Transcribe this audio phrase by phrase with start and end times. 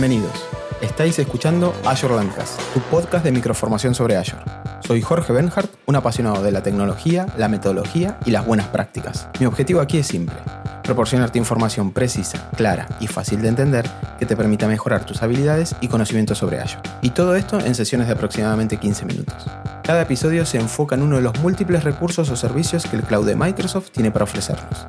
[0.00, 0.32] Bienvenidos.
[0.80, 4.42] Estáis escuchando Azure Landcast, tu podcast de microformación sobre Azure.
[4.82, 9.28] Soy Jorge Benhart, un apasionado de la tecnología, la metodología y las buenas prácticas.
[9.38, 10.36] Mi objetivo aquí es simple,
[10.84, 15.88] proporcionarte información precisa, clara y fácil de entender que te permita mejorar tus habilidades y
[15.88, 16.88] conocimientos sobre Azure.
[17.02, 19.48] Y todo esto en sesiones de aproximadamente 15 minutos.
[19.84, 23.26] Cada episodio se enfoca en uno de los múltiples recursos o servicios que el cloud
[23.26, 24.86] de Microsoft tiene para ofrecernos.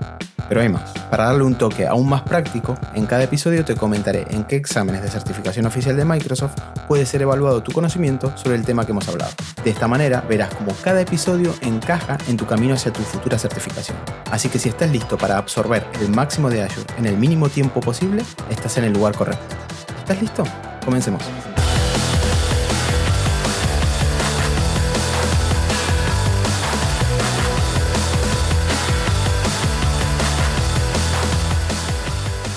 [0.51, 0.91] Pero hay más.
[1.09, 5.01] Para darle un toque aún más práctico, en cada episodio te comentaré en qué exámenes
[5.01, 6.55] de certificación oficial de Microsoft
[6.89, 9.31] puede ser evaluado tu conocimiento sobre el tema que hemos hablado.
[9.63, 13.95] De esta manera verás cómo cada episodio encaja en tu camino hacia tu futura certificación.
[14.29, 17.79] Así que si estás listo para absorber el máximo de Azure en el mínimo tiempo
[17.79, 19.55] posible, estás en el lugar correcto.
[20.02, 20.43] ¿Estás listo?
[20.83, 21.23] Comencemos.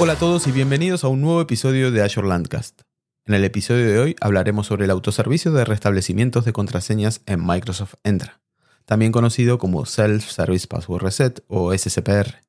[0.04, 2.82] Hola a todos y bienvenidos a un nuevo episodio de Azure Landcast.
[3.24, 7.94] En el episodio de hoy hablaremos sobre el autoservicio de restablecimientos de contraseñas en Microsoft
[8.04, 8.42] Entra,
[8.84, 12.42] también conocido como Self-Service Password Reset o SSPR.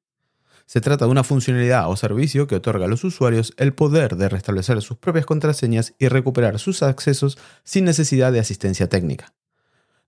[0.66, 4.28] Se trata de una funcionalidad o servicio que otorga a los usuarios el poder de
[4.28, 9.34] restablecer sus propias contraseñas y recuperar sus accesos sin necesidad de asistencia técnica.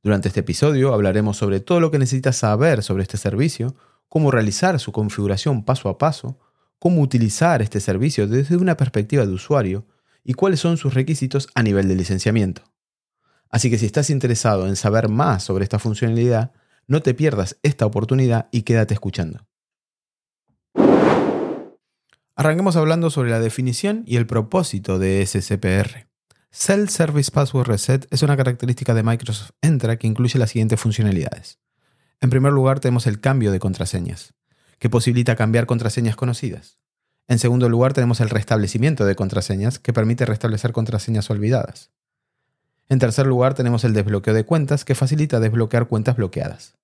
[0.04, 3.74] Durante este episodio hablaremos sobre todo lo que necesitas saber sobre este servicio,
[4.10, 6.38] cómo realizar su configuración paso a paso,
[6.80, 9.88] cómo utilizar este servicio desde una perspectiva de usuario
[10.24, 12.64] y cuáles son sus requisitos a nivel de licenciamiento.
[13.50, 16.52] Así que si estás interesado en saber más sobre esta funcionalidad,
[16.86, 19.48] no te pierdas esta oportunidad y quédate escuchando.
[22.36, 26.08] Arranquemos hablando sobre la definición y el propósito de SCPR.
[26.52, 31.60] Self Service Password Reset es una característica de Microsoft Entra que incluye las siguientes funcionalidades.
[32.22, 34.37] En primer lugar, tenemos el cambio de contraseñas
[34.80, 36.78] que posibilita cambiar contraseñas conocidas.
[37.28, 41.92] En segundo lugar, tenemos el restablecimiento de contraseñas, que permite restablecer contraseñas olvidadas.
[42.90, 46.76] En tercer lugar, tenemos el desbloqueo de cuentas, que facilita desbloquear cuentas bloqueadas.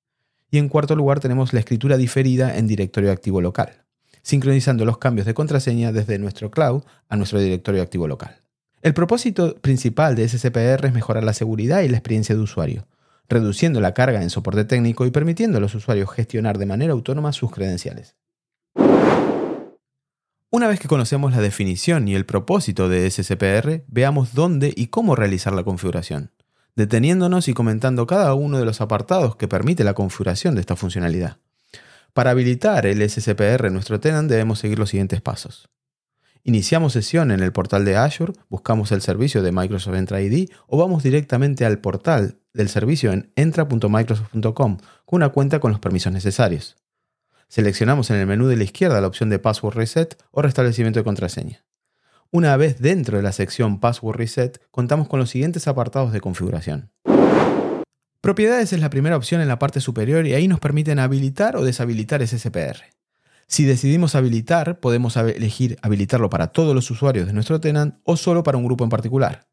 [0.51, 3.85] Y en cuarto lugar, tenemos la escritura diferida en directorio activo local,
[4.21, 8.41] sincronizando los cambios de contraseña desde nuestro cloud a nuestro directorio activo local.
[8.81, 12.85] El propósito principal de SCPR es mejorar la seguridad y la experiencia de usuario,
[13.33, 17.33] reduciendo la carga en soporte técnico y permitiendo a los usuarios gestionar de manera autónoma
[17.33, 18.15] sus credenciales.
[20.49, 25.15] Una vez que conocemos la definición y el propósito de SCPR, veamos dónde y cómo
[25.15, 26.31] realizar la configuración,
[26.75, 31.37] deteniéndonos y comentando cada uno de los apartados que permite la configuración de esta funcionalidad.
[32.13, 35.71] Para habilitar el SCPR en nuestro tenant debemos seguir los siguientes pasos.
[36.43, 40.77] Iniciamos sesión en el portal de Azure, buscamos el servicio de Microsoft Entra ID o
[40.77, 46.77] vamos directamente al portal del servicio en entra.microsoft.com con una cuenta con los permisos necesarios.
[47.47, 51.03] Seleccionamos en el menú de la izquierda la opción de Password Reset o restablecimiento de
[51.03, 51.65] contraseña.
[52.31, 56.89] Una vez dentro de la sección Password Reset, contamos con los siguientes apartados de configuración.
[58.21, 61.63] Propiedades es la primera opción en la parte superior y ahí nos permiten habilitar o
[61.63, 62.77] deshabilitar SSPR.
[63.47, 68.41] Si decidimos habilitar, podemos elegir habilitarlo para todos los usuarios de nuestro tenant o solo
[68.41, 69.45] para un grupo en particular.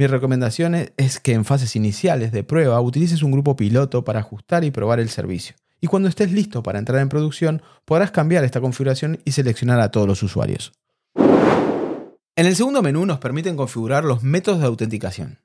[0.00, 4.64] Mi recomendación es que en fases iniciales de prueba utilices un grupo piloto para ajustar
[4.64, 5.56] y probar el servicio.
[5.78, 9.90] Y cuando estés listo para entrar en producción, podrás cambiar esta configuración y seleccionar a
[9.90, 10.72] todos los usuarios.
[11.14, 15.40] En el segundo menú nos permiten configurar los métodos de autenticación.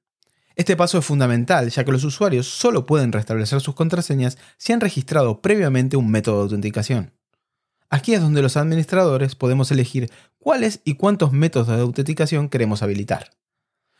[0.55, 4.79] Este paso es fundamental ya que los usuarios solo pueden restablecer sus contraseñas si han
[4.79, 7.11] registrado previamente un método de autenticación.
[7.89, 13.31] Aquí es donde los administradores podemos elegir cuáles y cuántos métodos de autenticación queremos habilitar.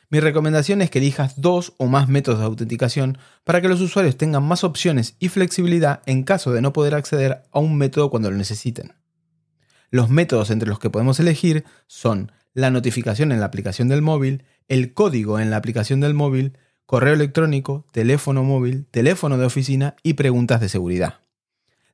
[0.09, 4.17] Mi recomendación es que elijas dos o más métodos de autenticación para que los usuarios
[4.17, 8.29] tengan más opciones y flexibilidad en caso de no poder acceder a un método cuando
[8.29, 8.93] lo necesiten.
[9.89, 14.43] Los métodos entre los que podemos elegir son la notificación en la aplicación del móvil,
[14.67, 20.13] el código en la aplicación del móvil, correo electrónico, teléfono móvil, teléfono de oficina y
[20.13, 21.19] preguntas de seguridad.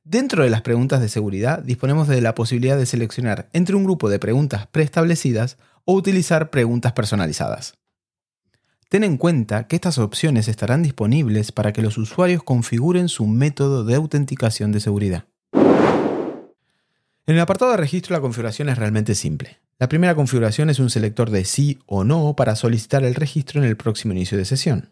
[0.04, 4.10] Dentro de las preguntas de seguridad disponemos de la posibilidad de seleccionar entre un grupo
[4.10, 7.81] de preguntas preestablecidas o utilizar preguntas personalizadas.
[8.92, 13.84] Ten en cuenta que estas opciones estarán disponibles para que los usuarios configuren su método
[13.84, 15.24] de autenticación de seguridad.
[15.54, 16.44] En
[17.24, 19.60] el apartado de registro la configuración es realmente simple.
[19.78, 23.66] La primera configuración es un selector de sí o no para solicitar el registro en
[23.66, 24.90] el próximo inicio de sesión.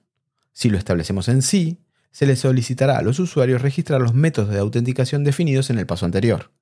[0.54, 4.60] Si lo establecemos en sí, se les solicitará a los usuarios registrar los métodos de
[4.60, 6.52] autenticación definidos en el paso anterior.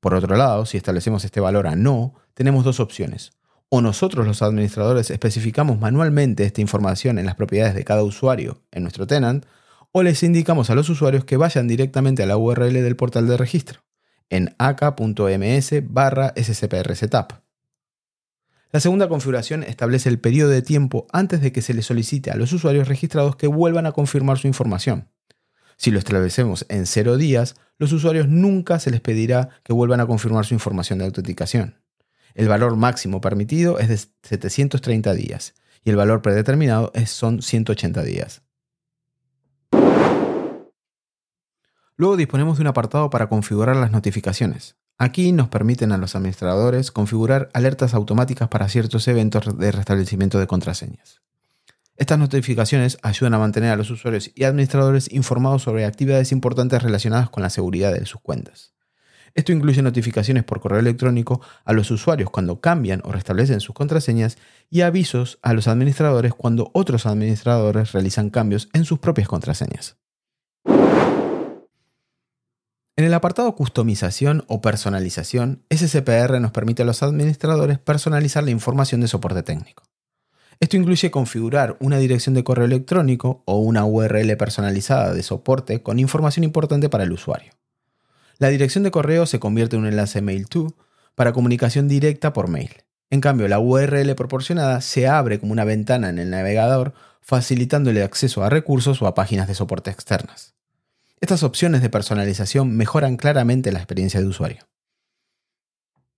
[0.00, 3.30] Por otro lado, si establecemos este valor a no, tenemos dos opciones.
[3.74, 8.82] O nosotros los administradores especificamos manualmente esta información en las propiedades de cada usuario en
[8.82, 9.46] nuestro tenant,
[9.92, 13.38] o les indicamos a los usuarios que vayan directamente a la URL del portal de
[13.38, 13.80] registro,
[14.28, 17.32] en aka.ms barra scpr setup.
[18.72, 22.36] La segunda configuración establece el periodo de tiempo antes de que se le solicite a
[22.36, 25.08] los usuarios registrados que vuelvan a confirmar su información.
[25.78, 30.06] Si lo establecemos en cero días, los usuarios nunca se les pedirá que vuelvan a
[30.06, 31.81] confirmar su información de autenticación.
[32.34, 38.02] El valor máximo permitido es de 730 días y el valor predeterminado es, son 180
[38.02, 38.42] días.
[41.96, 44.76] Luego disponemos de un apartado para configurar las notificaciones.
[44.98, 50.46] Aquí nos permiten a los administradores configurar alertas automáticas para ciertos eventos de restablecimiento de
[50.46, 51.22] contraseñas.
[51.96, 57.30] Estas notificaciones ayudan a mantener a los usuarios y administradores informados sobre actividades importantes relacionadas
[57.30, 58.72] con la seguridad de sus cuentas.
[59.34, 64.36] Esto incluye notificaciones por correo electrónico a los usuarios cuando cambian o restablecen sus contraseñas
[64.70, 69.96] y avisos a los administradores cuando otros administradores realizan cambios en sus propias contraseñas.
[72.94, 79.00] En el apartado Customización o Personalización, SCPR nos permite a los administradores personalizar la información
[79.00, 79.82] de soporte técnico.
[80.60, 85.98] Esto incluye configurar una dirección de correo electrónico o una URL personalizada de soporte con
[85.98, 87.52] información importante para el usuario.
[88.42, 90.74] La dirección de correo se convierte en un enlace mail to
[91.14, 92.72] para comunicación directa por mail.
[93.08, 98.42] En cambio, la URL proporcionada se abre como una ventana en el navegador, facilitándole acceso
[98.42, 100.56] a recursos o a páginas de soporte externas.
[101.20, 104.66] Estas opciones de personalización mejoran claramente la experiencia de usuario.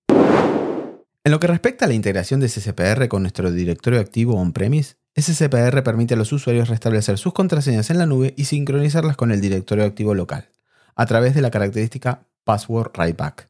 [0.09, 5.83] En lo que respecta a la integración de SCPR con nuestro directorio activo on-premise, SCPR
[5.83, 9.85] permite a los usuarios restablecer sus contraseñas en la nube y sincronizarlas con el directorio
[9.85, 10.54] activo local
[10.97, 13.49] a través de la característica Password Writeback.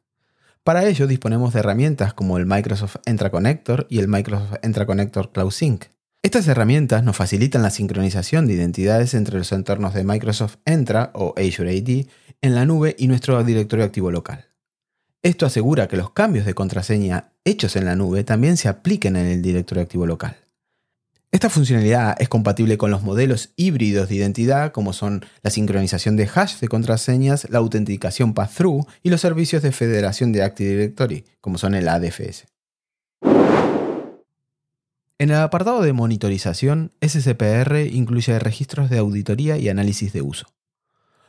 [0.63, 5.31] Para ello disponemos de herramientas como el Microsoft Entra Connector y el Microsoft Entra Connector
[5.31, 5.85] Cloud Sync.
[6.23, 11.35] Estas herramientas nos facilitan la sincronización de identidades entre los entornos de Microsoft Entra o
[11.37, 12.07] Azure AD
[12.41, 14.45] en la nube y nuestro directorio activo local.
[15.21, 19.27] Esto asegura que los cambios de contraseña hechos en la nube también se apliquen en
[19.27, 20.44] el directorio activo local.
[21.35, 26.29] Esta funcionalidad es compatible con los modelos híbridos de identidad como son la sincronización de
[26.33, 31.57] hash de contraseñas, la autenticación pass-through y los servicios de federación de Active Directory como
[31.57, 32.45] son el ADFS.
[35.19, 40.45] En el apartado de monitorización, SCPR incluye registros de auditoría y análisis de uso.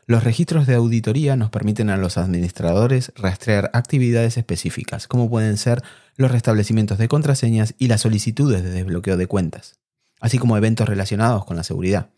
[0.07, 5.83] Los registros de auditoría nos permiten a los administradores rastrear actividades específicas, como pueden ser
[6.15, 9.81] los restablecimientos de contraseñas y las solicitudes de desbloqueo de cuentas
[10.21, 12.11] así como eventos relacionados con la seguridad.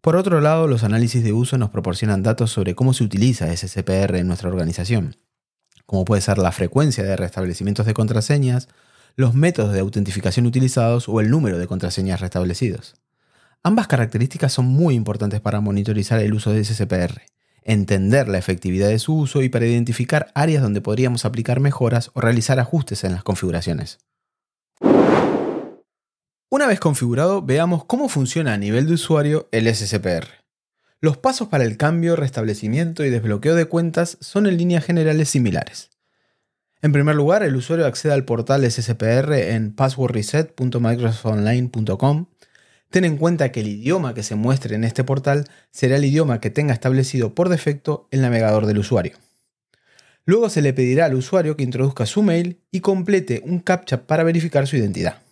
[0.00, 4.16] Por otro lado, los análisis de uso nos proporcionan datos sobre cómo se utiliza SCPR
[4.16, 5.16] en nuestra organización,
[5.84, 8.68] como puede ser la frecuencia de restablecimientos de contraseñas,
[9.16, 12.94] los métodos de autentificación utilizados o el número de contraseñas restablecidos.
[13.62, 17.20] Ambas características son muy importantes para monitorizar el uso de SCPR,
[17.62, 22.22] entender la efectividad de su uso y para identificar áreas donde podríamos aplicar mejoras o
[22.22, 23.98] realizar ajustes en las configuraciones.
[26.52, 30.26] Una vez configurado, veamos cómo funciona a nivel de usuario el SCPR.
[31.00, 35.90] Los pasos para el cambio, restablecimiento y desbloqueo de cuentas son en líneas generales similares.
[36.82, 42.26] En primer lugar, el usuario accede al portal SCPR en passwordreset.microsoftonline.com.
[42.90, 46.40] Ten en cuenta que el idioma que se muestre en este portal será el idioma
[46.40, 49.16] que tenga establecido por defecto el navegador del usuario.
[50.24, 54.24] Luego se le pedirá al usuario que introduzca su mail y complete un captcha para
[54.24, 55.22] verificar su identidad.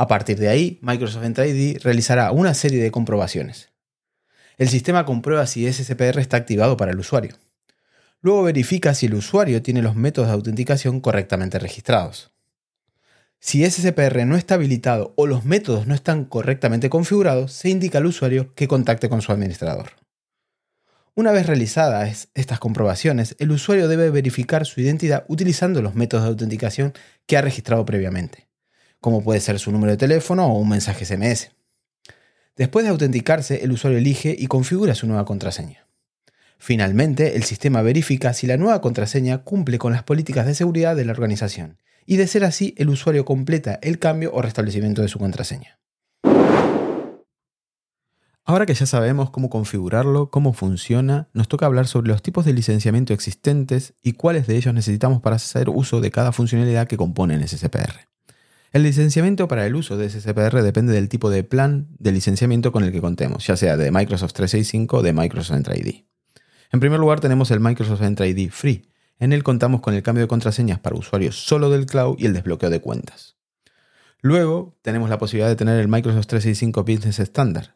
[0.00, 3.72] A partir de ahí, Microsoft ID realizará una serie de comprobaciones.
[4.56, 7.34] El sistema comprueba si SCPR está activado para el usuario.
[8.20, 12.30] Luego verifica si el usuario tiene los métodos de autenticación correctamente registrados.
[13.40, 18.06] Si SCPR no está habilitado o los métodos no están correctamente configurados, se indica al
[18.06, 19.90] usuario que contacte con su administrador.
[21.16, 26.30] Una vez realizadas estas comprobaciones, el usuario debe verificar su identidad utilizando los métodos de
[26.30, 26.94] autenticación
[27.26, 28.47] que ha registrado previamente
[29.00, 31.50] como puede ser su número de teléfono o un mensaje SMS.
[32.56, 35.86] Después de autenticarse, el usuario elige y configura su nueva contraseña.
[36.58, 41.04] Finalmente, el sistema verifica si la nueva contraseña cumple con las políticas de seguridad de
[41.04, 45.18] la organización, y de ser así, el usuario completa el cambio o restablecimiento de su
[45.18, 45.78] contraseña.
[48.44, 52.54] Ahora que ya sabemos cómo configurarlo, cómo funciona, nos toca hablar sobre los tipos de
[52.54, 57.34] licenciamiento existentes y cuáles de ellos necesitamos para hacer uso de cada funcionalidad que compone
[57.34, 58.08] el SCPR.
[58.70, 62.84] El licenciamiento para el uso de SCPR depende del tipo de plan de licenciamiento con
[62.84, 66.04] el que contemos, ya sea de Microsoft 365 o de Microsoft Entra ID.
[66.70, 68.90] En primer lugar tenemos el Microsoft Entra ID Free.
[69.18, 72.34] En él contamos con el cambio de contraseñas para usuarios solo del cloud y el
[72.34, 73.36] desbloqueo de cuentas.
[74.20, 77.70] Luego tenemos la posibilidad de tener el Microsoft 365 Business Standard.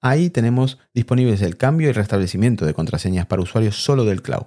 [0.00, 4.46] Ahí tenemos disponibles el cambio y restablecimiento de contraseñas para usuarios solo del cloud.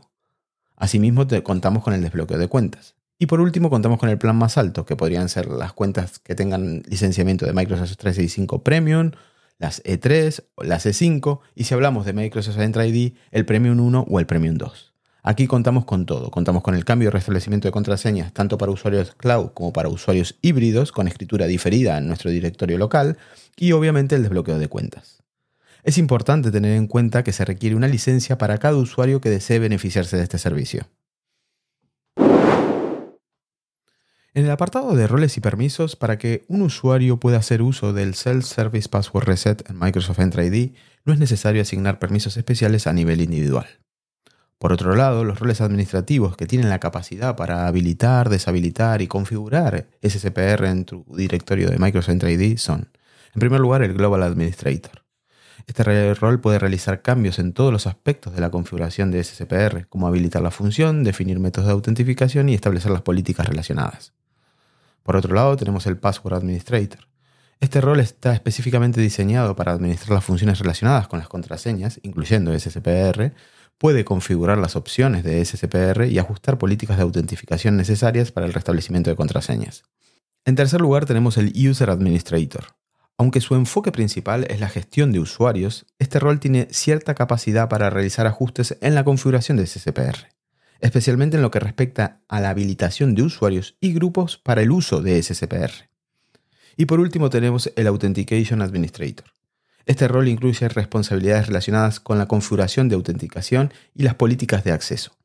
[0.78, 2.96] Asimismo, contamos con el desbloqueo de cuentas.
[3.22, 6.34] Y por último contamos con el plan más alto, que podrían ser las cuentas que
[6.34, 9.12] tengan licenciamiento de Microsoft 365 Premium,
[9.60, 14.20] las E3, las E5 y si hablamos de Microsoft Entra ID, el Premium 1 o
[14.20, 14.94] el Premium 2.
[15.22, 16.32] Aquí contamos con todo.
[16.32, 20.40] Contamos con el cambio y restablecimiento de contraseñas tanto para usuarios cloud como para usuarios
[20.42, 23.20] híbridos con escritura diferida en nuestro directorio local
[23.56, 25.22] y obviamente el desbloqueo de cuentas.
[25.84, 29.60] Es importante tener en cuenta que se requiere una licencia para cada usuario que desee
[29.60, 30.88] beneficiarse de este servicio.
[34.34, 38.14] En el apartado de roles y permisos, para que un usuario pueda hacer uso del
[38.14, 40.72] Self-Service Password Reset en Microsoft Entra ID,
[41.04, 43.68] no es necesario asignar permisos especiales a nivel individual.
[44.58, 49.88] Por otro lado, los roles administrativos que tienen la capacidad para habilitar, deshabilitar y configurar
[50.02, 52.90] SCPR en tu directorio de Microsoft Entra ID son,
[53.34, 55.04] en primer lugar, el Global Administrator.
[55.68, 60.08] Este rol puede realizar cambios en todos los aspectos de la configuración de SCPR, como
[60.08, 64.14] habilitar la función, definir métodos de autentificación y establecer las políticas relacionadas.
[65.04, 67.08] Por otro lado, tenemos el Password Administrator.
[67.60, 73.34] Este rol está específicamente diseñado para administrar las funciones relacionadas con las contraseñas, incluyendo SSPR,
[73.78, 79.10] puede configurar las opciones de SSPR y ajustar políticas de autentificación necesarias para el restablecimiento
[79.10, 79.84] de contraseñas.
[80.46, 82.76] En tercer lugar tenemos el User Administrator.
[83.18, 87.90] Aunque su enfoque principal es la gestión de usuarios, este rol tiene cierta capacidad para
[87.90, 90.41] realizar ajustes en la configuración de SSPR
[90.82, 95.02] especialmente en lo que respecta a la habilitación de usuarios y grupos para el uso
[95.02, 95.90] de SSPR.
[96.76, 99.26] Y por último tenemos el Authentication Administrator.
[99.86, 105.18] Este rol incluye responsabilidades relacionadas con la configuración de autenticación y las políticas de acceso,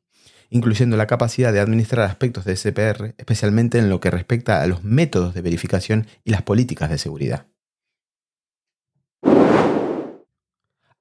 [0.49, 4.83] incluyendo la capacidad de administrar aspectos de SPR, especialmente en lo que respecta a los
[4.83, 7.47] métodos de verificación y las políticas de seguridad.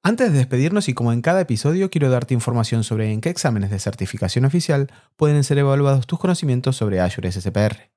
[0.06, 3.70] Antes de despedirnos y como en cada episodio quiero darte información sobre en qué exámenes
[3.70, 4.86] de certificación oficial
[5.16, 7.90] pueden ser evaluados tus conocimientos sobre Azure SSPR.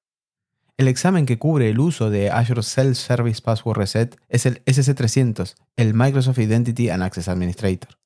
[0.78, 5.54] El examen que cubre el uso de Azure Self Service Password Reset es el SC300,
[5.76, 8.00] el Microsoft Identity and Access Administrator.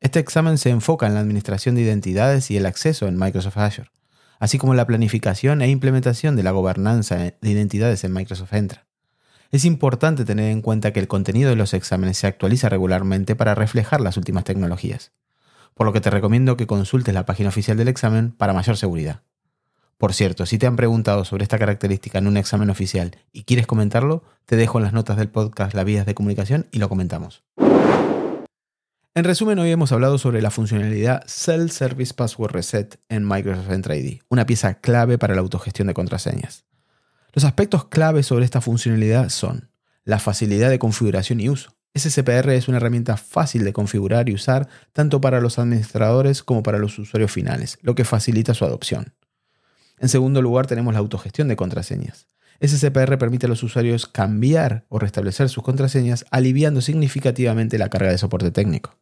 [0.00, 3.90] Este examen se enfoca en la administración de identidades y el acceso en Microsoft Azure,
[4.38, 8.85] así como la planificación e implementación de la gobernanza de identidades en Microsoft Entra.
[9.52, 13.54] Es importante tener en cuenta que el contenido de los exámenes se actualiza regularmente para
[13.54, 15.12] reflejar las últimas tecnologías,
[15.74, 19.22] por lo que te recomiendo que consultes la página oficial del examen para mayor seguridad.
[19.98, 23.66] Por cierto, si te han preguntado sobre esta característica en un examen oficial y quieres
[23.66, 27.44] comentarlo, te dejo en las notas del podcast las vías de comunicación y lo comentamos.
[29.14, 33.96] En resumen, hoy hemos hablado sobre la funcionalidad Self Service Password Reset en Microsoft Entra
[33.96, 36.66] ID, una pieza clave para la autogestión de contraseñas.
[37.36, 39.68] Los aspectos clave sobre esta funcionalidad son
[40.04, 41.76] la facilidad de configuración y uso.
[41.94, 46.78] SCPR es una herramienta fácil de configurar y usar tanto para los administradores como para
[46.78, 49.12] los usuarios finales, lo que facilita su adopción.
[49.98, 52.26] En segundo lugar tenemos la autogestión de contraseñas.
[52.62, 58.16] SCPR permite a los usuarios cambiar o restablecer sus contraseñas, aliviando significativamente la carga de
[58.16, 58.96] soporte técnico.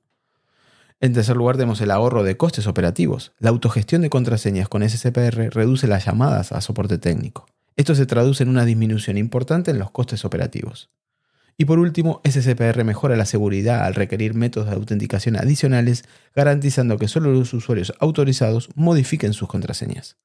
[0.98, 3.30] En tercer lugar tenemos el ahorro de costes operativos.
[3.38, 7.46] La autogestión de contraseñas con SCPR reduce las llamadas a soporte técnico.
[7.76, 10.90] Esto se traduce en una disminución importante en los costes operativos.
[11.56, 16.04] Y por último, SCPR mejora la seguridad al requerir métodos de autenticación adicionales,
[16.34, 20.16] garantizando que solo los usuarios autorizados modifiquen sus contraseñas.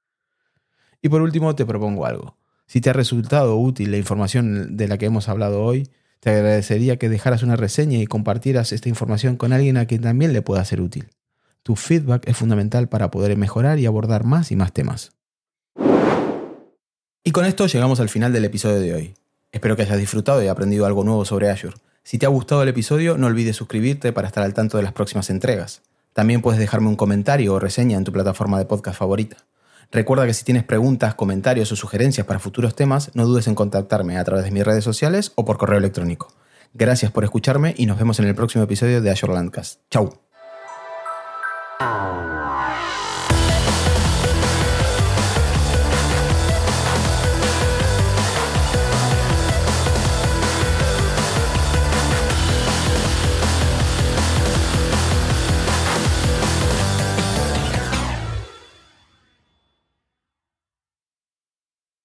[1.02, 2.38] Y por último, te propongo algo.
[2.66, 5.90] Si te ha resultado útil la información de la que hemos hablado hoy,
[6.20, 10.34] te agradecería que dejaras una reseña y compartieras esta información con alguien a quien también
[10.34, 11.10] le pueda ser útil.
[11.64, 15.19] Tu feedback es fundamental para poder mejorar y abordar más y más temas.
[17.30, 19.14] Y con esto llegamos al final del episodio de hoy.
[19.52, 21.76] Espero que hayas disfrutado y aprendido algo nuevo sobre Azure.
[22.02, 24.94] Si te ha gustado el episodio, no olvides suscribirte para estar al tanto de las
[24.94, 25.84] próximas entregas.
[26.14, 29.46] También puedes dejarme un comentario o reseña en tu plataforma de podcast favorita.
[29.92, 34.18] Recuerda que si tienes preguntas, comentarios o sugerencias para futuros temas, no dudes en contactarme
[34.18, 36.34] a través de mis redes sociales o por correo electrónico.
[36.74, 39.82] Gracias por escucharme y nos vemos en el próximo episodio de Azure Landcast.
[39.92, 40.20] Chau.